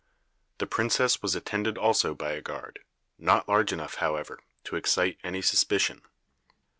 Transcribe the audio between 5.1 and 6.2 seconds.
any suspicion.